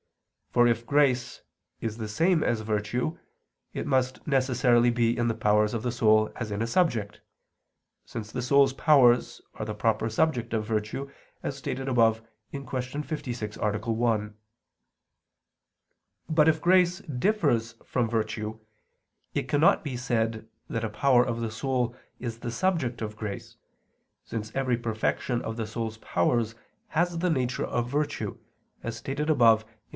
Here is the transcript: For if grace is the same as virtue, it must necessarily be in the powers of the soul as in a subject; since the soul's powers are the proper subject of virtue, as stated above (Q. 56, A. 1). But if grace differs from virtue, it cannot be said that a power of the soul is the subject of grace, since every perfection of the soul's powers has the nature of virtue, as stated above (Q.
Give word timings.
For 0.51 0.67
if 0.67 0.85
grace 0.85 1.43
is 1.79 1.95
the 1.95 2.09
same 2.09 2.43
as 2.43 2.59
virtue, 2.61 3.17
it 3.71 3.85
must 3.87 4.25
necessarily 4.27 4.89
be 4.89 5.15
in 5.15 5.29
the 5.29 5.33
powers 5.35 5.73
of 5.73 5.83
the 5.83 5.93
soul 5.93 6.29
as 6.35 6.51
in 6.51 6.61
a 6.61 6.67
subject; 6.67 7.21
since 8.03 8.31
the 8.31 8.41
soul's 8.41 8.73
powers 8.73 9.41
are 9.53 9.63
the 9.63 9.75
proper 9.75 10.09
subject 10.09 10.53
of 10.53 10.65
virtue, 10.65 11.09
as 11.43 11.55
stated 11.55 11.87
above 11.87 12.21
(Q. 12.51 12.67
56, 12.67 13.55
A. 13.57 13.77
1). 13.79 14.35
But 16.27 16.49
if 16.49 16.59
grace 16.59 16.99
differs 17.01 17.73
from 17.85 18.09
virtue, 18.09 18.59
it 19.35 19.47
cannot 19.47 19.83
be 19.85 19.95
said 19.95 20.49
that 20.67 20.83
a 20.83 20.89
power 20.89 21.23
of 21.23 21.39
the 21.39 21.51
soul 21.51 21.95
is 22.19 22.39
the 22.39 22.51
subject 22.51 23.01
of 23.03 23.15
grace, 23.15 23.55
since 24.25 24.51
every 24.55 24.77
perfection 24.77 25.43
of 25.43 25.55
the 25.57 25.67
soul's 25.67 25.97
powers 25.99 26.55
has 26.89 27.19
the 27.19 27.29
nature 27.29 27.65
of 27.65 27.87
virtue, 27.89 28.37
as 28.83 28.97
stated 28.97 29.29
above 29.29 29.63
(Q. 29.65 29.73